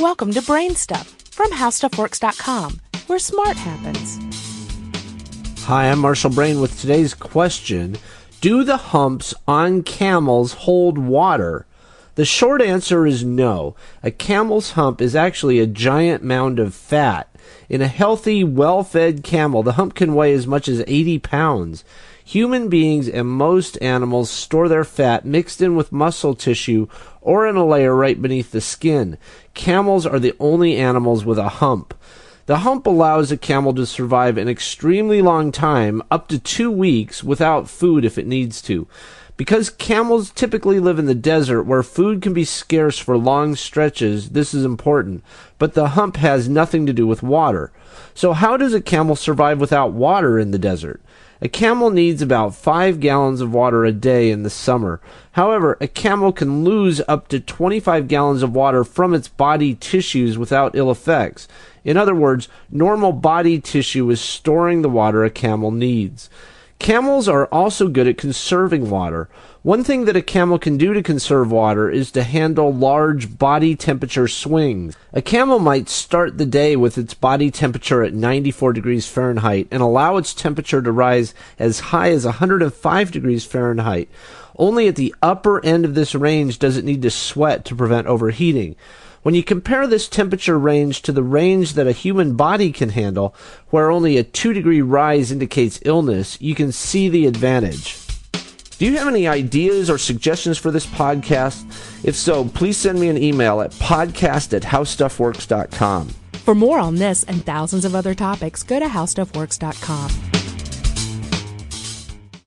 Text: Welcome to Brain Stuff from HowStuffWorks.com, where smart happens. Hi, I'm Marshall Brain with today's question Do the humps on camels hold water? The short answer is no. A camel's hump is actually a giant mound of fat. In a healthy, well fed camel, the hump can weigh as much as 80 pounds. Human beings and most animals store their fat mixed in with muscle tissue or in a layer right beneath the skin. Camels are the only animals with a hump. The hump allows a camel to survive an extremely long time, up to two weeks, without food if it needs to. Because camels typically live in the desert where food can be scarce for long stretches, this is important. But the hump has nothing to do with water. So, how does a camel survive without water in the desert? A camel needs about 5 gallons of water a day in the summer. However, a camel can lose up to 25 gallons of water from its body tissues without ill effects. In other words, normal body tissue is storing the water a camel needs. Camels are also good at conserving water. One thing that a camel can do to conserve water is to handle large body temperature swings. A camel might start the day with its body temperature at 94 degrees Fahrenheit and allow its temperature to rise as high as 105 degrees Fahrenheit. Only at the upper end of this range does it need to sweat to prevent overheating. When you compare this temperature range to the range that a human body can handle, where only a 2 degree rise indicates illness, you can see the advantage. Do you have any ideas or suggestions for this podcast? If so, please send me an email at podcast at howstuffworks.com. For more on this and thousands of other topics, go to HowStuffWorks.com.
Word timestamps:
Welcome 0.00 0.32
to 0.34 0.42
Brain 0.42 0.76
Stuff 0.76 1.08
from 1.32 1.50
HowStuffWorks.com, 1.50 2.80
where 3.08 3.18
smart 3.18 3.56
happens. 3.56 4.16
Hi, 5.64 5.90
I'm 5.90 5.98
Marshall 5.98 6.30
Brain 6.30 6.60
with 6.60 6.80
today's 6.80 7.14
question 7.14 7.96
Do 8.40 8.62
the 8.62 8.76
humps 8.76 9.34
on 9.48 9.82
camels 9.82 10.52
hold 10.52 10.98
water? 10.98 11.66
The 12.18 12.24
short 12.24 12.60
answer 12.60 13.06
is 13.06 13.22
no. 13.22 13.76
A 14.02 14.10
camel's 14.10 14.72
hump 14.72 15.00
is 15.00 15.14
actually 15.14 15.60
a 15.60 15.68
giant 15.68 16.24
mound 16.24 16.58
of 16.58 16.74
fat. 16.74 17.32
In 17.68 17.80
a 17.80 17.86
healthy, 17.86 18.42
well 18.42 18.82
fed 18.82 19.22
camel, 19.22 19.62
the 19.62 19.74
hump 19.74 19.94
can 19.94 20.16
weigh 20.16 20.32
as 20.32 20.44
much 20.44 20.66
as 20.66 20.82
80 20.88 21.20
pounds. 21.20 21.84
Human 22.24 22.68
beings 22.68 23.08
and 23.08 23.28
most 23.28 23.80
animals 23.80 24.30
store 24.30 24.68
their 24.68 24.82
fat 24.82 25.24
mixed 25.24 25.62
in 25.62 25.76
with 25.76 25.92
muscle 25.92 26.34
tissue 26.34 26.88
or 27.20 27.46
in 27.46 27.54
a 27.54 27.64
layer 27.64 27.94
right 27.94 28.20
beneath 28.20 28.50
the 28.50 28.60
skin. 28.60 29.16
Camels 29.54 30.04
are 30.04 30.18
the 30.18 30.34
only 30.40 30.76
animals 30.76 31.24
with 31.24 31.38
a 31.38 31.48
hump. 31.48 31.94
The 32.48 32.60
hump 32.60 32.86
allows 32.86 33.30
a 33.30 33.36
camel 33.36 33.74
to 33.74 33.84
survive 33.84 34.38
an 34.38 34.48
extremely 34.48 35.20
long 35.20 35.52
time, 35.52 36.02
up 36.10 36.28
to 36.28 36.38
two 36.38 36.70
weeks, 36.70 37.22
without 37.22 37.68
food 37.68 38.06
if 38.06 38.16
it 38.16 38.26
needs 38.26 38.62
to. 38.62 38.88
Because 39.36 39.68
camels 39.68 40.30
typically 40.30 40.80
live 40.80 40.98
in 40.98 41.04
the 41.04 41.14
desert 41.14 41.64
where 41.64 41.82
food 41.82 42.22
can 42.22 42.32
be 42.32 42.44
scarce 42.44 42.98
for 42.98 43.18
long 43.18 43.54
stretches, 43.54 44.30
this 44.30 44.54
is 44.54 44.64
important. 44.64 45.22
But 45.58 45.74
the 45.74 45.88
hump 45.88 46.16
has 46.16 46.48
nothing 46.48 46.86
to 46.86 46.94
do 46.94 47.06
with 47.06 47.22
water. 47.22 47.70
So, 48.14 48.32
how 48.32 48.56
does 48.56 48.72
a 48.72 48.80
camel 48.80 49.14
survive 49.14 49.60
without 49.60 49.92
water 49.92 50.38
in 50.38 50.50
the 50.50 50.58
desert? 50.58 51.02
A 51.40 51.48
camel 51.48 51.90
needs 51.90 52.20
about 52.20 52.56
5 52.56 52.98
gallons 52.98 53.40
of 53.40 53.54
water 53.54 53.84
a 53.84 53.92
day 53.92 54.30
in 54.32 54.42
the 54.42 54.50
summer. 54.50 55.00
However, 55.32 55.78
a 55.80 55.86
camel 55.86 56.32
can 56.32 56.64
lose 56.64 57.00
up 57.06 57.28
to 57.28 57.38
25 57.38 58.08
gallons 58.08 58.42
of 58.42 58.56
water 58.56 58.82
from 58.82 59.14
its 59.14 59.28
body 59.28 59.74
tissues 59.76 60.36
without 60.36 60.74
ill 60.74 60.90
effects. 60.90 61.46
In 61.84 61.96
other 61.96 62.14
words, 62.14 62.48
normal 62.70 63.12
body 63.12 63.60
tissue 63.60 64.10
is 64.10 64.20
storing 64.20 64.82
the 64.82 64.88
water 64.88 65.24
a 65.24 65.30
camel 65.30 65.70
needs. 65.70 66.28
Camels 66.78 67.28
are 67.28 67.46
also 67.46 67.88
good 67.88 68.06
at 68.06 68.16
conserving 68.16 68.88
water. 68.88 69.28
One 69.62 69.82
thing 69.82 70.04
that 70.04 70.16
a 70.16 70.22
camel 70.22 70.58
can 70.58 70.76
do 70.76 70.94
to 70.94 71.02
conserve 71.02 71.50
water 71.50 71.90
is 71.90 72.12
to 72.12 72.22
handle 72.22 72.72
large 72.72 73.36
body 73.36 73.74
temperature 73.74 74.28
swings. 74.28 74.96
A 75.12 75.20
camel 75.20 75.58
might 75.58 75.88
start 75.88 76.38
the 76.38 76.46
day 76.46 76.76
with 76.76 76.96
its 76.96 77.14
body 77.14 77.50
temperature 77.50 78.04
at 78.04 78.14
94 78.14 78.72
degrees 78.72 79.08
Fahrenheit 79.08 79.66
and 79.72 79.82
allow 79.82 80.16
its 80.16 80.32
temperature 80.32 80.80
to 80.80 80.92
rise 80.92 81.34
as 81.58 81.80
high 81.80 82.10
as 82.10 82.24
105 82.24 83.10
degrees 83.10 83.44
Fahrenheit. 83.44 84.08
Only 84.56 84.86
at 84.86 84.96
the 84.96 85.14
upper 85.20 85.64
end 85.64 85.84
of 85.84 85.94
this 85.94 86.14
range 86.14 86.60
does 86.60 86.76
it 86.76 86.84
need 86.84 87.02
to 87.02 87.10
sweat 87.10 87.64
to 87.66 87.74
prevent 87.74 88.06
overheating. 88.06 88.76
When 89.28 89.34
you 89.34 89.44
compare 89.44 89.86
this 89.86 90.08
temperature 90.08 90.58
range 90.58 91.02
to 91.02 91.12
the 91.12 91.22
range 91.22 91.74
that 91.74 91.86
a 91.86 91.92
human 91.92 92.34
body 92.34 92.72
can 92.72 92.88
handle, 92.88 93.34
where 93.68 93.90
only 93.90 94.16
a 94.16 94.22
2 94.22 94.54
degree 94.54 94.80
rise 94.80 95.30
indicates 95.30 95.82
illness, 95.84 96.40
you 96.40 96.54
can 96.54 96.72
see 96.72 97.10
the 97.10 97.26
advantage. 97.26 97.98
Do 98.78 98.86
you 98.86 98.96
have 98.96 99.06
any 99.06 99.28
ideas 99.28 99.90
or 99.90 99.98
suggestions 99.98 100.56
for 100.56 100.70
this 100.70 100.86
podcast? 100.86 101.62
If 102.02 102.16
so, 102.16 102.46
please 102.46 102.78
send 102.78 103.00
me 103.00 103.10
an 103.10 103.22
email 103.22 103.60
at 103.60 103.72
podcast 103.72 104.56
at 104.56 104.62
howstuffworks.com. 104.62 106.08
For 106.32 106.54
more 106.54 106.78
on 106.78 106.94
this 106.94 107.22
and 107.24 107.44
thousands 107.44 107.84
of 107.84 107.94
other 107.94 108.14
topics, 108.14 108.62
go 108.62 108.78
to 108.78 108.86
HowStuffWorks.com. 108.86 110.37